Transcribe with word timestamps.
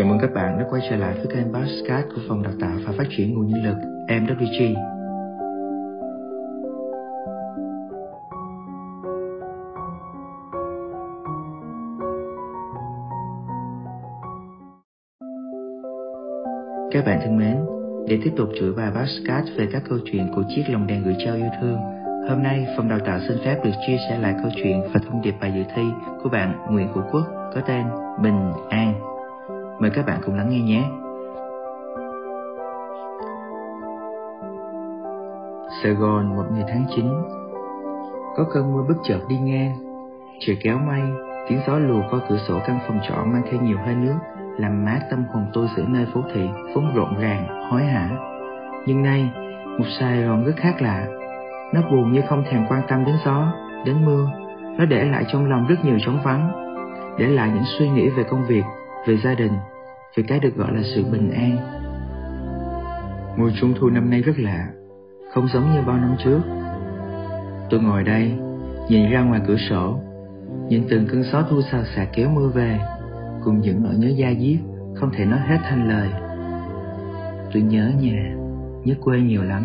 Chào 0.00 0.08
mừng 0.08 0.18
các 0.18 0.34
bạn 0.34 0.58
đã 0.58 0.66
quay 0.70 0.82
trở 0.90 0.96
lại 0.96 1.14
với 1.14 1.26
kênh 1.26 1.54
Podcast 1.54 2.06
của 2.14 2.20
Phòng 2.28 2.42
Đào 2.42 2.52
tạo 2.60 2.76
và 2.86 2.92
Phát 2.98 3.04
triển 3.16 3.34
Nguồn 3.34 3.46
Nhân 3.46 3.64
lực 3.64 3.76
MWG. 4.08 4.74
Các 16.92 17.04
bạn 17.06 17.20
thân 17.22 17.36
mến, 17.38 17.56
để 18.08 18.18
tiếp 18.24 18.32
tục 18.36 18.48
chuỗi 18.60 18.72
bài 18.72 18.90
podcast 18.90 19.46
về 19.56 19.68
các 19.72 19.82
câu 19.88 19.98
chuyện 20.12 20.32
của 20.34 20.42
chiếc 20.48 20.62
lồng 20.68 20.86
đèn 20.86 21.04
gửi 21.04 21.16
trao 21.24 21.34
yêu 21.34 21.48
thương, 21.60 21.76
hôm 22.28 22.42
nay 22.42 22.66
Phòng 22.76 22.88
Đào 22.88 22.98
tạo 22.98 23.20
xin 23.28 23.38
phép 23.44 23.64
được 23.64 23.72
chia 23.86 23.96
sẻ 24.08 24.18
lại 24.18 24.34
câu 24.42 24.50
chuyện 24.62 24.82
và 24.82 25.00
thông 25.06 25.22
điệp 25.22 25.34
bài 25.40 25.52
dự 25.56 25.62
thi 25.76 25.82
của 26.22 26.28
bạn 26.28 26.66
Nguyễn 26.70 26.88
Hữu 26.92 27.04
Quốc 27.12 27.24
có 27.54 27.60
tên 27.66 27.84
Bình 28.22 28.52
An. 28.70 29.09
Mời 29.80 29.90
các 29.90 30.06
bạn 30.06 30.20
cùng 30.26 30.34
lắng 30.34 30.50
nghe 30.50 30.60
nhé. 30.60 30.84
Sài 35.82 35.92
Gòn 35.92 36.36
một 36.36 36.44
ngày 36.52 36.64
tháng 36.68 36.84
9 36.96 37.06
Có 38.36 38.44
cơn 38.52 38.72
mưa 38.72 38.84
bất 38.88 38.94
chợt 39.02 39.18
đi 39.28 39.38
ngang. 39.38 39.76
Trời 40.40 40.56
kéo 40.62 40.78
mây 40.78 41.02
Tiếng 41.48 41.58
gió 41.66 41.78
lùa 41.78 42.02
qua 42.10 42.20
cửa 42.28 42.38
sổ 42.48 42.58
căn 42.66 42.78
phòng 42.86 43.00
trọ 43.08 43.14
mang 43.14 43.42
theo 43.50 43.60
nhiều 43.60 43.76
hơi 43.84 43.94
nước 43.94 44.14
Làm 44.58 44.84
mát 44.84 45.00
tâm 45.10 45.24
hồn 45.32 45.46
tôi 45.52 45.68
giữa 45.76 45.84
nơi 45.88 46.06
phố 46.14 46.20
thị 46.34 46.48
Vốn 46.74 46.94
rộn 46.94 47.18
ràng, 47.20 47.70
hối 47.70 47.82
hả. 47.82 48.10
Nhưng 48.86 49.02
nay 49.02 49.30
Một 49.78 49.86
Sài 50.00 50.22
Gòn 50.22 50.44
rất 50.44 50.56
khác 50.56 50.82
lạ. 50.82 51.06
Nó 51.74 51.80
buồn 51.90 52.12
như 52.12 52.22
không 52.28 52.44
thèm 52.50 52.66
quan 52.68 52.82
tâm 52.88 53.04
đến 53.04 53.14
gió 53.24 53.52
Đến 53.86 54.04
mưa. 54.04 54.26
Nó 54.78 54.84
để 54.84 55.04
lại 55.04 55.24
trong 55.32 55.50
lòng 55.50 55.66
rất 55.66 55.84
nhiều 55.84 55.96
trống 56.06 56.18
vắng 56.24 56.50
Để 57.18 57.26
lại 57.26 57.50
những 57.54 57.64
suy 57.78 57.88
nghĩ 57.88 58.08
về 58.08 58.24
công 58.30 58.46
việc 58.46 58.64
về 59.06 59.16
gia 59.24 59.34
đình 59.34 59.52
Về 60.16 60.24
cái 60.28 60.40
được 60.40 60.56
gọi 60.56 60.74
là 60.74 60.82
sự 60.94 61.04
bình 61.12 61.30
an 61.30 61.56
Mùa 63.36 63.50
trung 63.60 63.74
thu 63.80 63.88
năm 63.90 64.10
nay 64.10 64.22
rất 64.22 64.38
lạ 64.38 64.68
không 65.30 65.48
giống 65.48 65.72
như 65.72 65.82
bao 65.86 65.96
năm 65.96 66.16
trước. 66.24 66.40
Tôi 67.70 67.80
ngồi 67.80 68.02
đây, 68.04 68.32
nhìn 68.88 69.10
ra 69.10 69.22
ngoài 69.22 69.40
cửa 69.46 69.56
sổ, 69.70 70.00
nhìn 70.68 70.84
từng 70.90 71.06
cơn 71.06 71.22
gió 71.22 71.42
thu 71.50 71.60
xào 71.72 71.82
xạc 71.96 72.08
kéo 72.12 72.30
mưa 72.30 72.48
về, 72.48 72.80
cùng 73.44 73.60
những 73.60 73.82
nỗi 73.82 73.94
nhớ 73.94 74.08
da 74.08 74.28
diết, 74.40 74.58
không 74.94 75.10
thể 75.12 75.24
nói 75.24 75.40
hết 75.40 75.58
thành 75.62 75.88
lời. 75.88 76.08
Tôi 77.52 77.62
nhớ 77.62 77.92
nhà, 78.00 78.34
nhớ 78.84 78.94
quê 79.00 79.20
nhiều 79.20 79.42
lắm. 79.42 79.64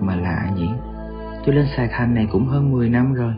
Mà 0.00 0.16
lạ 0.16 0.50
nhỉ, 0.56 0.68
tôi 1.46 1.54
lên 1.54 1.66
Sài 1.76 1.88
Thành 1.92 2.14
này 2.14 2.28
cũng 2.32 2.46
hơn 2.46 2.72
10 2.72 2.88
năm 2.88 3.14
rồi. 3.14 3.34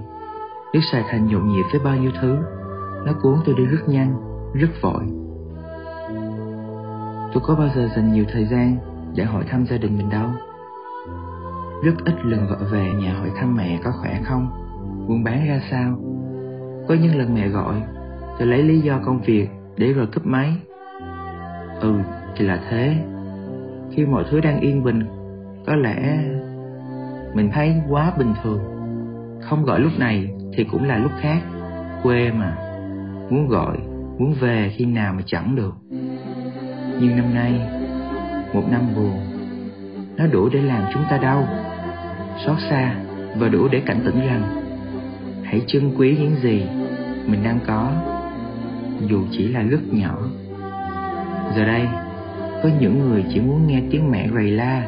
Nước 0.72 0.80
Sài 0.92 1.02
Thành 1.10 1.27
nhộn 1.27 1.48
nhịp 1.48 1.64
với 1.72 1.80
bao 1.84 1.96
nhiêu 1.96 2.10
thứ, 2.20 2.36
nó 3.06 3.12
cuốn 3.22 3.34
tôi 3.44 3.54
đi 3.58 3.64
rất 3.64 3.88
nhanh, 3.88 4.14
rất 4.55 4.70
vội. 4.80 5.05
Tôi 7.33 7.42
có 7.47 7.55
bao 7.55 7.69
giờ 7.77 7.88
dành 7.97 8.12
nhiều 8.12 8.24
thời 8.33 8.44
gian 8.44 8.77
để 9.14 9.24
hỏi 9.24 9.44
thăm 9.50 9.66
gia 9.66 9.77
đình 9.77 9.98
mình 9.98 10.11
đâu 10.11 10.30
rất 11.84 12.05
ít 12.05 12.14
lần 12.24 12.46
gọi 12.46 12.64
về 12.70 12.92
nhà 12.92 13.14
hỏi 13.14 13.30
thăm 13.36 13.56
mẹ 13.56 13.78
có 13.84 13.92
khỏe 14.00 14.20
không, 14.24 14.50
buôn 15.08 15.24
bán 15.24 15.48
ra 15.48 15.61
sao. 15.70 15.98
Có 16.88 16.94
những 16.94 17.19
lần 17.19 17.34
mẹ 17.34 17.48
gọi, 17.48 17.83
tôi 18.38 18.48
lấy 18.48 18.62
lý 18.62 18.80
do 18.80 18.98
công 19.05 19.20
việc 19.20 19.48
để 19.77 19.92
rồi 19.92 20.06
cúp 20.14 20.27
máy. 20.27 20.56
Ừ, 21.80 21.94
thì 22.36 22.44
là 22.44 22.61
thế. 22.70 22.96
Khi 23.91 24.06
mọi 24.06 24.24
thứ 24.30 24.41
đang 24.41 24.61
yên 24.61 24.84
bình, 24.84 25.02
có 25.66 25.77
lẽ 25.77 26.18
mình 27.34 27.50
thấy 27.52 27.74
quá 27.89 28.12
bình 28.18 28.34
thường. 28.42 28.61
Không 29.41 29.64
gọi 29.64 29.80
lúc 29.80 29.92
này 29.98 30.34
thì 30.56 30.64
cũng 30.64 30.84
là 30.84 30.98
lúc 30.98 31.12
khác. 31.20 31.42
Quê 32.02 32.33
mà, 32.33 32.56
muốn 33.30 33.48
gọi, 33.48 33.78
muốn 34.18 34.34
về 34.40 34.72
khi 34.76 34.84
nào 34.84 35.12
mà 35.12 35.22
chẳng 35.26 35.56
được. 35.56 35.74
Nhưng 37.00 37.16
năm 37.16 37.34
nay, 37.34 37.60
một 38.54 38.64
năm 38.70 38.82
buồn, 38.96 39.20
nó 40.16 40.26
đủ 40.26 40.48
để 40.52 40.62
làm 40.62 40.82
chúng 40.92 41.02
ta 41.10 41.18
đau 41.18 41.48
xót 42.46 42.56
xa 42.70 42.94
và 43.36 43.48
đủ 43.48 43.68
để 43.68 43.80
cảnh 43.86 44.00
tỉnh 44.05 44.20
rằng 44.20 44.42
hãy 45.44 45.62
trân 45.66 45.94
quý 45.96 46.16
những 46.20 46.36
gì 46.42 46.66
mình 47.27 47.44
đang 47.44 47.58
có 47.66 47.92
dù 49.08 49.22
chỉ 49.30 49.48
là 49.48 49.62
rất 49.62 49.80
nhỏ. 49.92 50.18
Giờ 51.56 51.64
đây 51.64 51.89
có 52.62 52.68
những 52.80 52.98
người 52.98 53.24
chỉ 53.34 53.40
muốn 53.40 53.66
nghe 53.66 53.83
tiếng 53.90 54.10
mẹ 54.10 54.28
rầy 54.34 54.50
la 54.50 54.86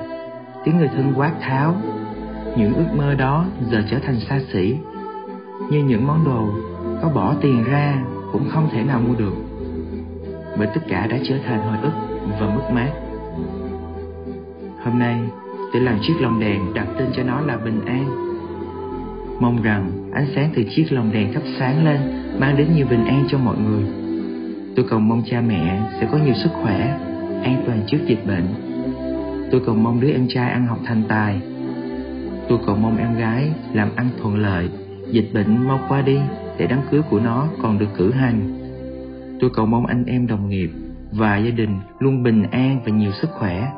tiếng 0.65 0.79
người 0.79 0.89
thân 0.89 1.13
quát 1.17 1.33
tháo. 1.41 1.75
Những 2.57 2.75
ước 2.75 2.97
mơ 2.97 3.15
đó 3.15 3.47
giờ 3.71 3.83
trở 3.91 3.99
thành 3.99 4.21
xa 4.21 4.41
xỉ 4.53 4.77
như 5.71 5.85
những 5.85 6.07
món 6.07 6.25
đồ 6.25 6.49
có 7.03 7.09
bỏ 7.09 7.35
tiền 7.41 7.65
ra 7.65 8.05
cũng 8.33 8.49
không 8.49 8.69
thể 8.73 8.83
nào 8.85 9.01
mua 9.09 9.15
được. 9.15 9.35
Bởi 10.59 10.69
tất 10.75 10.81
cả 10.89 11.07
đã 11.07 11.19
trở 11.29 11.35
thành 11.47 11.61
hồi 11.61 11.77
ức 11.83 11.93
và 12.41 12.47
mất 12.47 12.71
mát. 12.73 12.91
Hôm 14.85 14.99
nay 14.99 15.21
tôi 15.73 15.83
làm 15.83 15.99
chiếc 16.03 16.15
lồng 16.21 16.41
đèn 16.41 16.75
đặt 16.75 16.87
tên 16.99 17.09
cho 17.17 17.23
nó 17.23 17.41
là 17.41 17.57
bình 17.57 17.81
an. 17.87 18.27
Mong 19.41 19.63
rằng 19.63 20.11
ánh 20.13 20.27
sáng 20.35 20.51
từ 20.57 20.63
chiếc 20.77 20.93
lồng 20.93 21.13
đèn 21.13 21.33
thắp 21.33 21.43
sáng 21.59 21.85
lên 21.85 22.01
mang 22.39 22.57
đến 22.57 22.67
nhiều 22.75 22.87
bình 22.91 23.05
an 23.05 23.25
cho 23.29 23.39
mọi 23.39 23.57
người. 23.59 23.85
Tôi 24.77 24.87
cầu 24.89 24.99
mong 24.99 25.23
cha 25.31 25.41
mẹ 25.41 25.81
sẽ 26.01 26.09
có 26.13 26.19
nhiều 26.19 26.35
sức 26.35 26.51
khỏe, 26.63 26.99
an 27.43 27.63
toàn 27.67 27.81
trước 27.87 27.99
dịch 28.07 28.27
bệnh. 28.27 28.47
Tôi 29.51 29.61
cầu 29.67 29.75
mong 29.75 30.01
đứa 30.01 30.11
em 30.11 30.27
trai 30.29 30.51
ăn 30.51 30.67
học 30.67 30.79
thành 30.85 31.03
tài. 31.09 31.41
Tôi 32.49 32.59
cầu 32.67 32.77
mong 32.77 32.97
em 32.97 33.15
gái 33.19 33.51
làm 33.73 33.89
ăn 33.97 34.09
thuận 34.23 34.37
lợi, 34.37 34.69
dịch 35.11 35.31
bệnh 35.35 35.69
mau 35.69 35.81
qua 35.89 36.03
đi 36.03 36.19
để 36.59 36.67
đám 36.67 36.81
cưới 36.91 37.03
của 37.11 37.21
nó 37.21 37.49
còn 37.63 37.79
được 37.79 37.89
cử 37.97 38.11
hành 38.11 38.63
tôi 39.41 39.51
cầu 39.55 39.67
mong 39.67 39.87
anh 39.87 40.05
em 40.05 40.27
đồng 40.27 40.49
nghiệp 40.49 40.71
và 41.13 41.37
gia 41.37 41.51
đình 41.51 41.81
luôn 41.99 42.23
bình 42.23 42.43
an 42.51 42.81
và 42.85 42.93
nhiều 42.93 43.13
sức 43.13 43.31
khỏe 43.31 43.69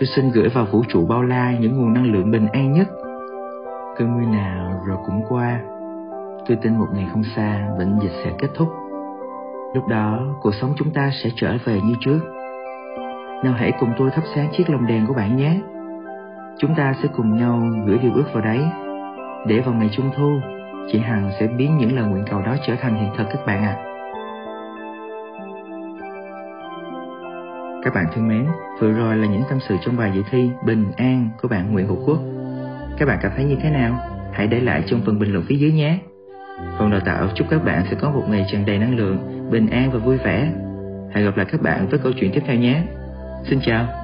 Tôi 0.00 0.06
xin 0.06 0.30
gửi 0.30 0.48
vào 0.48 0.64
vũ 0.64 0.82
trụ 0.88 1.06
bao 1.06 1.22
la 1.22 1.52
những 1.60 1.78
nguồn 1.78 1.92
năng 1.94 2.12
lượng 2.12 2.30
bình 2.30 2.46
an 2.52 2.72
nhất. 2.72 2.88
Cơn 3.96 4.14
mưa 4.14 4.36
nào 4.36 4.82
rồi 4.86 4.96
cũng 5.06 5.22
qua. 5.28 5.60
Tôi 6.46 6.58
tin 6.62 6.76
một 6.76 6.86
ngày 6.94 7.06
không 7.12 7.22
xa 7.36 7.68
bệnh 7.78 7.98
dịch 8.02 8.12
sẽ 8.24 8.32
kết 8.38 8.48
thúc. 8.54 8.68
Lúc 9.74 9.88
đó 9.88 10.18
cuộc 10.40 10.54
sống 10.54 10.72
chúng 10.76 10.90
ta 10.90 11.10
sẽ 11.22 11.30
trở 11.36 11.56
về 11.64 11.80
như 11.80 11.94
trước. 12.00 12.20
Nào 13.44 13.54
hãy 13.56 13.72
cùng 13.80 13.92
tôi 13.98 14.10
thắp 14.10 14.22
sáng 14.34 14.48
chiếc 14.52 14.70
lồng 14.70 14.86
đèn 14.86 15.06
của 15.06 15.14
bạn 15.14 15.36
nhé. 15.36 15.60
Chúng 16.58 16.74
ta 16.74 16.94
sẽ 17.02 17.08
cùng 17.16 17.36
nhau 17.36 17.62
gửi 17.86 17.98
điều 17.98 18.12
ước 18.14 18.26
vào 18.32 18.44
đấy. 18.44 18.60
Để 19.46 19.60
vào 19.60 19.74
ngày 19.74 19.90
trung 19.92 20.10
thu, 20.16 20.30
chị 20.92 20.98
Hằng 20.98 21.30
sẽ 21.40 21.46
biến 21.46 21.78
những 21.78 21.96
lời 21.96 22.04
nguyện 22.04 22.24
cầu 22.30 22.40
đó 22.40 22.56
trở 22.66 22.74
thành 22.80 22.94
hiện 22.94 23.10
thực 23.18 23.24
các 23.32 23.46
bạn 23.46 23.62
ạ. 23.62 23.76
À. 23.78 23.86
Các 27.84 27.94
bạn 27.94 28.06
thân 28.14 28.28
mến, 28.28 28.46
vừa 28.80 28.92
rồi 28.92 29.16
là 29.16 29.26
những 29.26 29.42
tâm 29.48 29.58
sự 29.68 29.76
trong 29.84 29.96
bài 29.96 30.12
dự 30.14 30.22
thi 30.30 30.50
Bình 30.66 30.92
An 30.96 31.28
của 31.42 31.48
bạn 31.48 31.72
Nguyễn 31.72 31.86
Hữu 31.86 32.04
Quốc. 32.06 32.18
Các 32.98 33.06
bạn 33.06 33.18
cảm 33.22 33.32
thấy 33.36 33.44
như 33.44 33.56
thế 33.62 33.70
nào? 33.70 33.98
Hãy 34.32 34.46
để 34.46 34.60
lại 34.60 34.82
trong 34.86 35.00
phần 35.06 35.18
bình 35.18 35.32
luận 35.32 35.44
phía 35.48 35.56
dưới 35.56 35.72
nhé. 35.72 35.98
phần 36.78 36.90
đào 36.90 37.00
tạo 37.00 37.28
chúc 37.34 37.46
các 37.50 37.64
bạn 37.64 37.84
sẽ 37.90 37.96
có 38.00 38.10
một 38.10 38.24
ngày 38.28 38.46
tràn 38.52 38.66
đầy 38.66 38.78
năng 38.78 38.96
lượng, 38.96 39.48
bình 39.50 39.66
an 39.66 39.90
và 39.92 39.98
vui 39.98 40.16
vẻ. 40.16 40.52
Hẹn 41.10 41.24
gặp 41.24 41.36
lại 41.36 41.46
các 41.52 41.62
bạn 41.62 41.88
với 41.88 41.98
câu 41.98 42.12
chuyện 42.20 42.30
tiếp 42.34 42.42
theo 42.46 42.56
nhé. 42.56 42.82
Xin 43.44 43.60
chào. 43.66 43.99